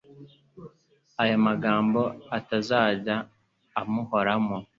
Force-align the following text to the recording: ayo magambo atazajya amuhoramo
ayo 1.21 1.37
magambo 1.47 2.01
atazajya 2.37 3.15
amuhoramo 3.81 4.57